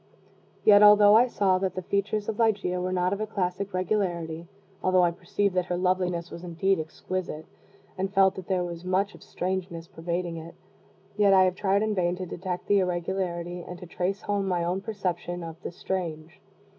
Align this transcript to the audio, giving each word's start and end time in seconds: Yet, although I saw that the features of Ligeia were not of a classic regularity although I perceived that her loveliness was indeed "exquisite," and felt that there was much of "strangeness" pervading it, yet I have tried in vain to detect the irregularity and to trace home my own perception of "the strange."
Yet, 0.65 0.81
although 0.81 1.15
I 1.15 1.27
saw 1.27 1.59
that 1.59 1.75
the 1.75 1.83
features 1.83 2.27
of 2.27 2.39
Ligeia 2.39 2.81
were 2.81 2.91
not 2.91 3.13
of 3.13 3.21
a 3.21 3.27
classic 3.27 3.71
regularity 3.71 4.47
although 4.81 5.03
I 5.03 5.11
perceived 5.11 5.53
that 5.53 5.65
her 5.67 5.77
loveliness 5.77 6.31
was 6.31 6.43
indeed 6.43 6.79
"exquisite," 6.79 7.45
and 7.99 8.11
felt 8.11 8.33
that 8.33 8.47
there 8.47 8.63
was 8.63 8.83
much 8.83 9.13
of 9.13 9.21
"strangeness" 9.21 9.85
pervading 9.85 10.37
it, 10.37 10.55
yet 11.17 11.35
I 11.35 11.43
have 11.43 11.53
tried 11.53 11.83
in 11.83 11.93
vain 11.93 12.15
to 12.15 12.25
detect 12.25 12.65
the 12.65 12.79
irregularity 12.79 13.61
and 13.61 13.77
to 13.77 13.85
trace 13.85 14.21
home 14.23 14.47
my 14.47 14.63
own 14.63 14.81
perception 14.81 15.43
of 15.43 15.61
"the 15.61 15.69
strange." 15.71 16.41